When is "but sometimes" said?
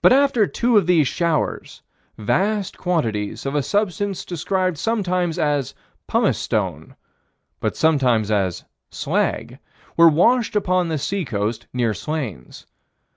7.58-8.30